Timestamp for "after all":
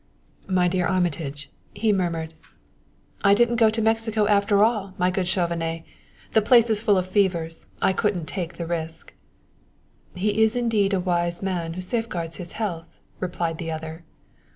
4.25-4.95